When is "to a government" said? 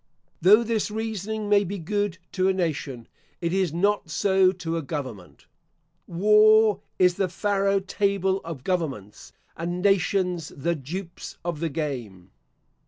4.51-5.45